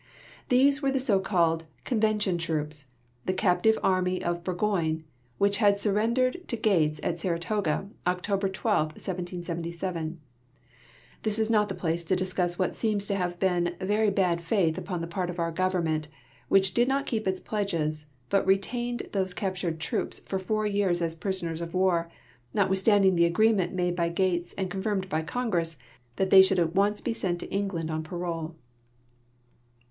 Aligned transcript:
These 0.49 0.79
Avere 0.79 0.93
the 0.93 0.99
so 0.99 1.19
called 1.19 1.65
"Convention 1.85 2.39
troops," 2.39 2.87
the 3.27 3.35
captive 3.35 3.77
army 3.83 4.23
of 4.23 4.43
Burgoyne, 4.43 5.03
Avhich 5.39 5.57
had 5.57 5.77
surrendered 5.77 6.47
to 6.47 6.57
Gates 6.57 6.99
at 7.03 7.19
Saratoga, 7.19 7.87
October 8.07 8.49
12, 8.49 8.93
1777. 8.93 10.19
This 11.21 11.37
is 11.37 11.51
not 11.51 11.69
the 11.69 11.75
])lace 11.75 12.03
to 12.05 12.15
discuss 12.15 12.55
Avhat 12.55 12.73
seems 12.73 13.05
to 13.05 13.15
have 13.15 13.39
been 13.39 13.75
very 13.79 14.11
had 14.17 14.41
faith 14.41 14.75
u[)on 14.75 15.01
the 15.01 15.05
part 15.05 15.29
of 15.29 15.37
our 15.37 15.51
government, 15.51 16.07
Avhich 16.49 16.73
did 16.73 16.87
not 16.87 17.05
keep 17.05 17.27
its 17.27 17.39
])ledges, 17.51 18.07
hut 18.31 18.47
retained 18.47 19.07
these 19.13 19.35
cai>tured 19.35 19.77
troops 19.77 20.17
for 20.21 20.39
four 20.39 20.65
A'ears 20.65 20.99
as 21.03 21.13
})risoners 21.13 21.61
of 21.61 21.75
Avar, 21.75 22.09
notAvithstanding 22.55 23.13
the 23.17 23.25
agreement 23.25 23.75
made 23.75 23.95
by 23.95 24.09
Gates 24.09 24.53
and 24.53 24.71
confirmed 24.71 25.09
by 25.09 25.21
Congress, 25.21 25.77
that 26.15 26.31
theA" 26.31 26.41
should 26.41 26.57
at 26.57 26.73
once 26.73 27.01
be 27.01 27.13
sent 27.13 27.37
to 27.41 27.51
England 27.51 27.91
on 27.91 28.03
])arole. 28.07 28.55